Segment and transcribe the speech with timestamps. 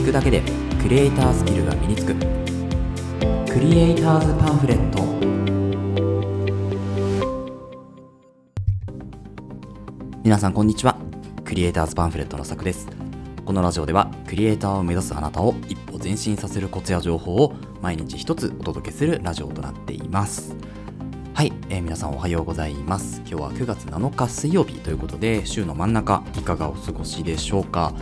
[0.00, 0.40] 聞くだけで
[0.80, 2.14] クリエイタースキルが身につく。
[3.52, 5.04] クリエイターズパンフレット。
[10.24, 10.96] 皆さんこんにちは。
[11.44, 12.88] クリエイターズパンフレットのさくです。
[13.44, 20.56] このラジオではクリエイターを目指すあなたを一歩前進させるコツや情報を毎日一つお届けするラジオとなっています。
[21.34, 23.20] はい、えー皆さんおはようございます。
[23.26, 27.92] 今日は9月7日水曜日ということで週の真ん中いかがお過ごしでしょうか。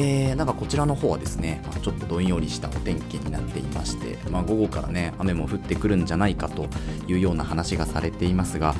[0.00, 6.68] えー、なんかこちらの方はですね、まあちょっとどんよりしたお天気になっていまして、まあ、午後からね雨も降ってくるんじゃないかと
[7.08, 8.76] いうような話がされていますが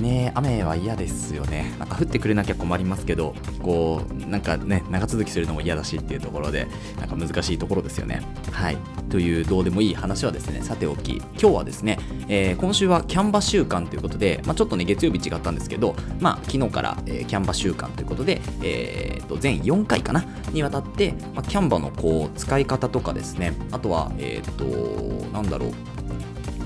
[0.00, 1.74] ね雨は嫌ですよね。
[1.78, 6.66] なんか降ってくれなきゃ困りますけどこうなんかね長続きするのも嫌だしっていうところで
[6.98, 8.22] なんか難しいところですよね。
[8.50, 8.76] はい。
[9.10, 24.64] というどうでもいい話はですねさておき今日はですね、えー今週はキャンバ週間ということで、まあ、ちょっとね月曜日違ったんですけど、まあ、昨日から、えーキャンバ週間ということで、えーと全4回かなにわたって、まあ、キャンバのこう使い方とかですねあとはえっ、と
[25.32, 25.99] なんだろう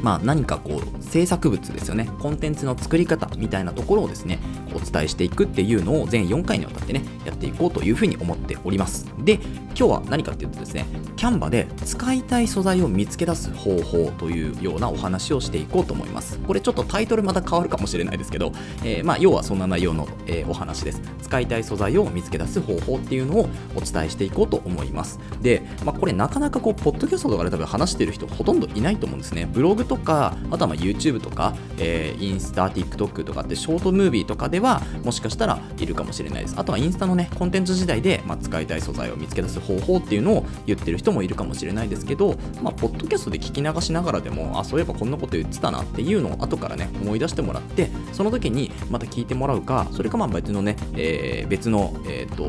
[0.05, 2.11] まあ、何かこう制作物ですよね。
[2.21, 4.39] コンテンツの作り方みたいなところをですね
[4.75, 9.07] お伝えしていくっていうのを全4回にわたってねやっていこうというふうに思っております。
[9.19, 9.35] で
[9.77, 10.87] 今日は何かっていうとですね
[11.17, 16.39] キャンバで使いたい素材を見つけ出す方法というようなお話をしていこうと思います。
[16.41, 18.53] これちょっとタイトルまた変わるかもしれないですけど、
[18.85, 21.01] えーまあ要はそんな内容の、えーお話です。
[21.23, 25.19] 使いたい素材を見つけ出す方法っていうのをお伝えしていこうと思います。
[25.41, 29.49] で、まあ、これなかなかこうポッドキャストとかで多分話してる人ほとんどいないと思うんですね。
[29.53, 36.55] ブログとかあとは YouTube とか、えーインスタ TikTok とかってショートムービーとかでははもしかしたらいるかもしれないです。
[36.57, 52.43] あとはインスタのねコンテンツ時代で、まあ、使いたい素材を見つけ出す方法っていうのを言ってる人もいるかもしれないですけど、まあ、ポッドキャストで聞き流しながらでもあそういえばこんなこと言ってたなっていうのを後からね思い出してもらってその時にまた聞いてもらうかそれかまあ別のね、えー別のえっ、と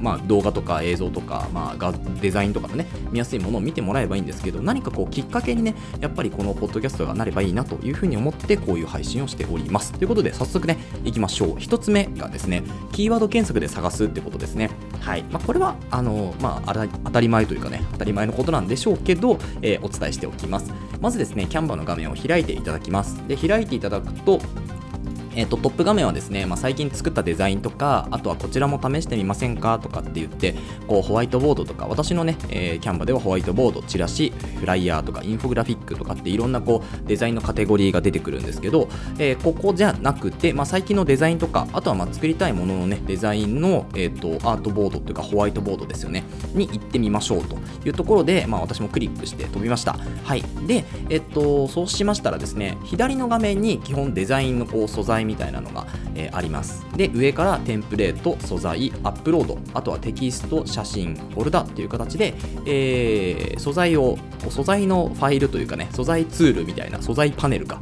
[0.00, 9.92] まあ、動画とか映像とか、まあ、デザインとかのね見やすいものを見てもらえばいいんですけど何かこうきっかけにねやっぱりこのポッドキャストがなればいいなというふうに思ってこういう配信をしております。
[9.92, 11.48] ということで早速ねいきましょう。
[11.56, 12.62] 1つ目がですね
[12.92, 14.70] キーワード検索で探すってことですね。
[15.00, 16.74] はい、まあ、これはあの、まあ、
[17.04, 20.72] 当たり前というかね当たり前のことなんでしょうけど、えーお伝えしておきます。
[21.00, 23.16] まずですねキャンバーの画面を開いていただきます。
[23.28, 24.40] で開いていただくと
[25.36, 30.54] えー、とトップ画面はですね、まあ、最近作ったデザインとかあとはこちらも試してみませんかとかって言って
[30.88, 38.88] こうホワイトボードとか私のね、えーキャンバではホワイトボードチラシフライヤーとかインフォグラフィックとかっていろんなこうデザインのカテゴリーが出てくるんですけど、
[39.18, 46.24] えーここじゃなくて、まあ、最近のデザインとかあとはまあ作りたいもののねデザインの、えー、とアートボードというかホワイトボードですよね
[46.54, 49.96] に行ってみましょうというところで、まあ、私もクリックして飛びました。
[50.24, 50.42] はい。
[50.66, 62.34] で、えっとそうしましたらですね左の画面に基本デザインのこう素材みたいなのが、えーありますで上からテンプレート素材アップロードあとはテキスト写真フォルダっていう形で、
[62.66, 64.18] えー素材を
[64.50, 67.80] 素材のファイルというかね素材ツールみたいな素材パネルか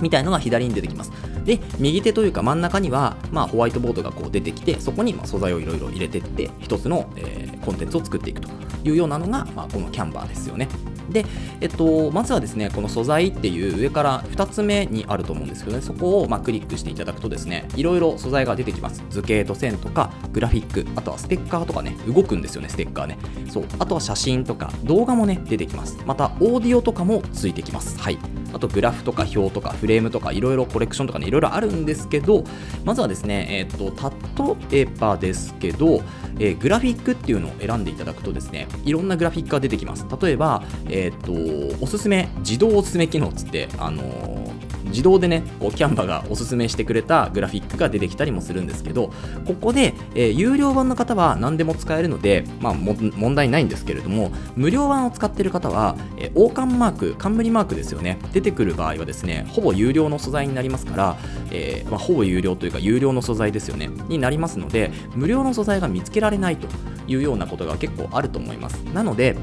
[0.00, 1.12] みたいなのが左に出てきます。
[1.46, 8.48] で、右手というか真ん中には、まあ、ホワイトボードがこう出てきて、そこにま素材をいろいろ入れていって、一つの、えーコンテンツを作っていくと
[8.84, 10.68] いうようなのが、まあ、このキャンバーですよね。
[11.10, 11.24] で、
[11.60, 19.02] えっと、まずはですね、この素材っていう上から2つ目にあると思うんですけどね、そこをまクリックしていただくとですね、いろいろ素材が出てきます。
[19.10, 23.18] 図形と線とか、グラフィック、あとはステッカーとかね、動くんですよね、ステッカーね。
[23.50, 25.98] そう、あとは写真とか、動画もね、出てきます。
[26.06, 27.98] また、オーディオとかもついてきます。
[27.98, 28.18] はい。
[28.52, 32.44] あとグラフとか表とかフレームとかいろいろコレクションとかねいろいろあるんですけど
[32.84, 33.92] まずはですねえっ、と
[34.70, 36.02] 例えばですけど、
[36.38, 40.06] えーグラフィックっていうのを選んでいただくとですねいろんなグラフィックが出てきます。
[40.20, 41.32] 例えばえっ、と
[41.80, 44.02] おすすめ自動おすすめ機能っつってあの
[44.86, 49.12] 自動でねこうキャンバがおすすめしてくれたグラフィックが出てきたりもするんですけど
[49.46, 61.16] ここで、えー有料版の方は何でも使えるので、まあ、問題ないんですけれども無料版を使っている方は、えー王冠マーク冠マークですよね出てくる場合はですねほぼ有料の素材になりますから、
[61.50, 66.68] えーまあ、ほぼ有料というか有料の素材ですよねになりますので無料の素材が見つけられないと
[67.08, 68.76] いうようなことが結構あると思います。
[68.92, 69.36] なので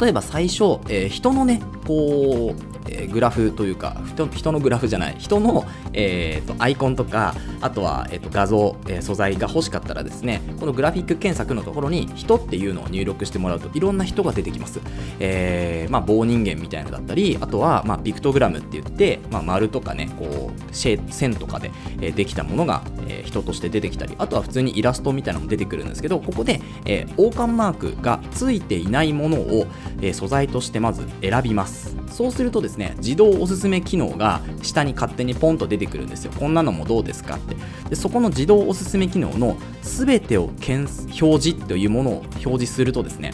[0.00, 3.96] 例えば最初、えー人のねこう、えーグラフというか
[4.32, 14.80] 人のグラフじゃない人の、えーとアイコンとかあとは、えーと画像、えー素材が欲しかったらですねこのグラフィック検索のところに人っていうのを入力してもらうといろんな人が出てきます、
[15.18, 21.70] えーまあ、棒人間みたいなのだったりあとは、まあ、ピクトグラムって言って、まあ、丸とかねこう線とかで、
[22.00, 29.66] えできたものが、え人として出てきたりあとは普通にイラストみたいなのも出てくるんですけどここで、え王冠マークがついていないものを、
[30.02, 31.96] え素材としてまず選びます。
[32.10, 36.32] そうするとですねね自動おすすめ機能が下に勝手にポンと出てくるんですよ。
[36.38, 37.56] こんなのもどうですかって。
[37.90, 40.86] でそこの自動おすすめ機能の全てを表
[41.20, 43.32] 示というものを表示するとですね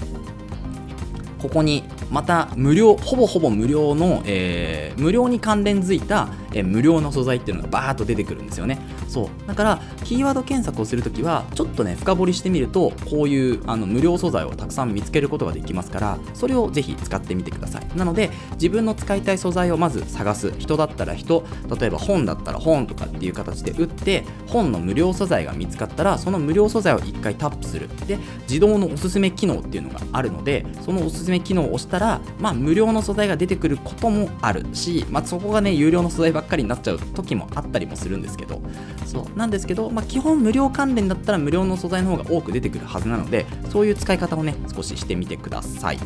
[1.39, 8.79] ここにまた無料ほぼほぼ無料の、えー、無料に関連づいた、え、無料の素材っていうのがバーッと出てくるんですよね。
[9.09, 9.29] そう。
[9.47, 17.87] だからキーワード検索をするときはちょっとね深掘りしてみるとこういうあの無料素材をたくさん見つけることができますからそれをぜひ使ってみてください。
[17.97, 20.53] なので自分の使いたい素材をまず探す。
[20.59, 21.45] 人だったら人
[21.79, 27.89] 例えば本だったら本とかっていう形で打って本の無料素材が見つかったらその無料素材を1回タップする。
[28.07, 28.19] で
[28.49, 38.61] 自動のおすすめ機能っていうのがあるのでそのおすすめ機能を押したらまあ無料の素材が出てくることもあるし、まあ、そこがね有料の素材ばっかりになっちゃう時もあったりもするんですけど
[39.07, 39.39] そう。
[39.39, 45.99] なんですけど、まあ、基本無料関連だったら無料の素材の方が多く出てくるはずなのでそういう使い方をね少ししてみてください。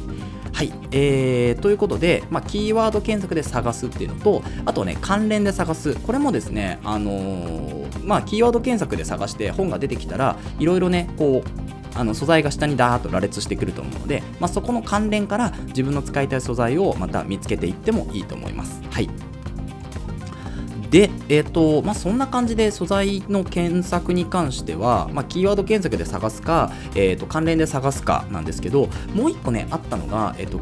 [0.52, 5.94] はい、えー、ということで、まあ、キーワード検索で探すっていうのとあとね関連で探す。
[5.94, 18.80] これもですねあのー、まあキーワード検索で探して本が出てきたらいろいろねこうあの素材が下にダーッと羅列してくると思うので、まあ、そこの関連から自分の使いたい素材をまた見つけていってもいいと思います。
[18.90, 19.27] はい
[20.90, 30.60] で、えーとまあ、そんな感じで素材の検索に関しては、まあ、キーワード検索で探すか、えーと、関連で探すかなんですけどもう1個ねあったのが、えーと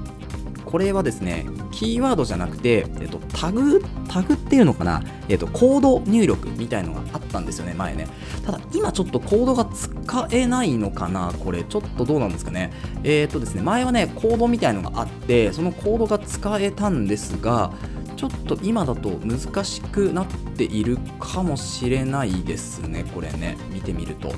[0.66, 8.08] これはですね、キーワードじゃなくて、えっと、タグ、タグっていうのかな、えっと、コード入力みたいのがあったんですよね、前ね。
[8.44, 12.72] ただ、今ちょっとコードが使えないのかな、これ、ちょっとどうなんですかね。
[13.04, 17.72] えー、とですね、前はね、コードみたいのがあって、そのコードが使えたんですが、
[18.16, 20.26] ちょっと今だと難しくなっ
[20.56, 24.32] ているかもしれないですね、これね、見てみると。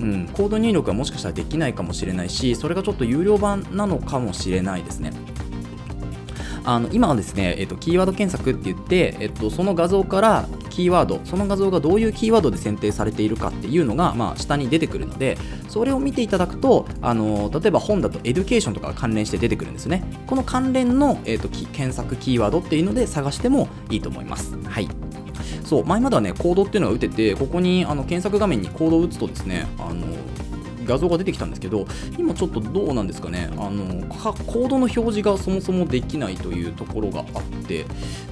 [0.00, 5.12] うん、コード入力はもしかしたらできないかもしれないし、それがちょっと有料版なのかもしれないですね。
[6.64, 15.36] あの今はですね、えっと、キーワード検索って言って、えっと、その画像からキーワードその画像がどういうキーワードで選定されているかっていうのが、まあ、下に出てくるので
[15.68, 20.02] それを見ていただくとあの例えば本だと education とかが関連して出てくるんですね。
[20.26, 24.56] この関連の、えっと、検索キーワードっていうので探してもいいと思います。
[24.64, 24.88] はい。
[25.64, 30.06] そう前まではねコードっていうのが打ててここにあの検索画面にコードを打つとですねあの
[30.84, 31.86] 画像が出てきたんですけど
[32.18, 33.50] 今ちょっとどうなんですかね。
[33.52, 37.86] あのコードの表示がそもそもできないというところがあって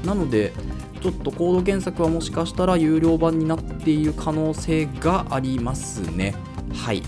[0.04, 0.52] なので
[1.00, 6.35] ちょっとコード検索はもしかしたら有料版になっている可能性がありますね。
[6.75, 7.02] はい。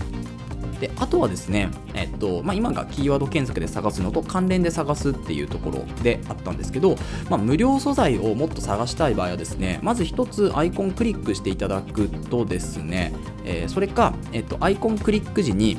[0.79, 6.97] であとはですね、えっとまあ、今がキーワード検索で探すのと関連で探すっていうところであったんですけど、
[7.29, 13.13] まあ、無料素材をもっと探したい場合はですねまず1つアイコンクリックしていただくとですね、
[13.45, 15.77] えー、それか、えっと、アイコンクリック時に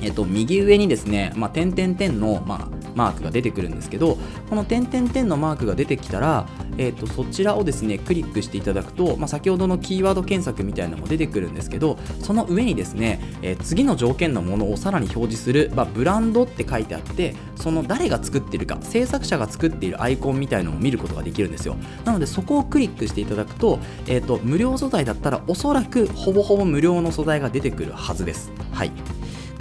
[0.00, 4.18] えっと、右上にですね、まあ、点々点の、まあ、マークが出てくるんですけど
[4.50, 21.76] この点々点のマークが出てきたら、えーと、そちらをですねクリックしていただくと、まあ、先ほどのキーワード検索みたいなのも出てくるんですけどその上にですね、えー、次の条件のものをさらに表示する、まあ、ブランドって書いてあってその誰が作っているか制作者が作っているアイコンみたいなのを見ることができるんですよ。
[22.04, 28.52] なのでそこをクリックしていただくと,、えーと無料素材だったらおそらくほぼほぼ無料の素材が出てくるはずです。
[28.72, 28.92] はい。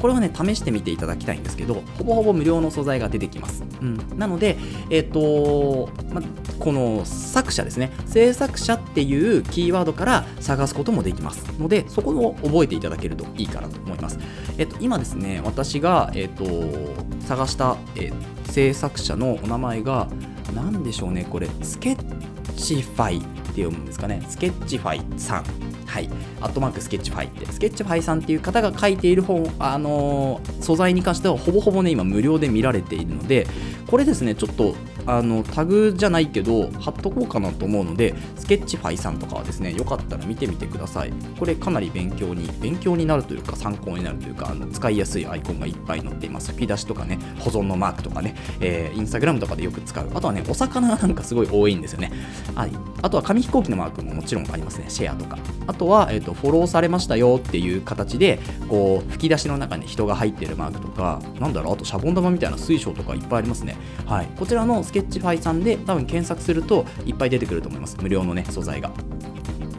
[0.01, 3.63] これはね、試してみていただきたいんですけど、ほぼほぼ無料の素材が出てきます。
[3.81, 4.57] うん、なので、
[4.89, 6.21] えっ、ー、とま、
[6.59, 11.45] この作者ですね、制作者っていうキーワードから探すこともできます。
[11.59, 14.17] ので、そこを覚えていただけるといいかなと思います。
[14.57, 18.11] えっ、ー、と、今ですね、私が、えっ、ー、と探した、え
[18.45, 20.07] 制作者のお名前が、
[20.55, 23.40] 何でしょうね、これ、 Sketchify。
[23.51, 25.43] って読むんですかね、 Sketchify さん。
[25.85, 33.45] はい、アットマーク Sketchify って、 Sketchify さんっていう方が書いている本、あのー、素材に関してはほぼほぼね、今無料で見られているので、
[33.87, 34.73] これですね、ちょっと
[35.05, 41.13] あのタグじゃないけど貼っとこうかなと思うので Sketchify さんとかはですねよかったら見てみてください。
[41.39, 46.51] これかなり勉強に勉強になるというか参考になるというかあの使いやすいアイコンがいっぱい載っています。
[46.51, 50.09] 吹き出しとかね保存のマークとかね、えー、インスタグラムとかでよく使う。
[50.13, 52.11] あとはねお魚なんかすごい多いんですよね。
[52.55, 52.67] あ
[53.01, 54.85] あとは紙飛行機のマークももちろんありますね。
[54.89, 55.37] シェアとか。
[55.67, 63.75] あとは、えーと、フォローされましたよっていう形でこう吹き出しの中に人が入ってるマークとかなんだろうあとシャボン玉みたいな水晶とかいっぱいありますね。
[64.05, 64.27] はい。
[64.37, 67.97] こちらのスケッチファイさんで多分検索するといっぱい出てくると思います。
[68.01, 68.91] 無料のね素材が。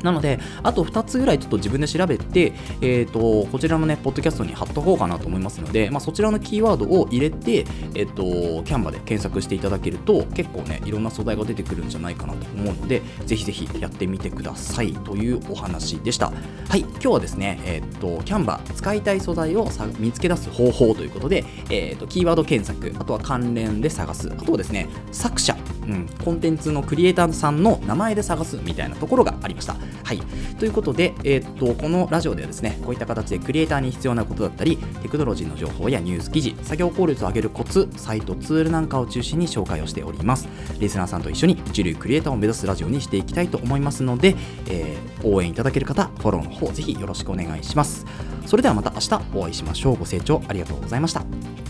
[0.03, 16.33] なので、あと2つぐらいちょっと自分で調べて、えーと、こちらのね、ポッドキャストに貼っとこうかなと思いますので、まあ、そちらのキーワードを入れて、えっ、ー、と、キャンバで検索していただけると、結構ね、いろんな素材が出てくるんじゃないかなと思うので、ぜひぜひやってみてくださいというお話でした。
[16.69, 19.69] はい、今日はですね、えっ、ー、と、キャンバ使いたい素材を
[19.99, 25.55] 見つけ出す方法ということで、えっ、と、キーワード検索、あとは関連で探す、あとはですね、作者
[25.87, 29.77] うん、コンテンツのクリエイターさんの名前で探すみたいなところがありました。
[30.05, 30.21] はい、
[30.59, 40.49] ということで、えー、っとこのラジオではですねこういった形でクリエイターに必要なことだったりテクノロジーの情報やニュース記事作業効率を上げるコツサイトツールなんかを中心に紹介をしております。
[40.79, 44.37] リスナーさんと一緒に一流クリエイターを目指すラジオにしていきたいと思いますので、
[44.69, 48.07] えー、応援いただける方フォローの方ぜひよろしくお願いします。
[48.47, 49.97] それではまた明日お会いしましょう。
[49.97, 51.62] ご清聴ありがとうございました。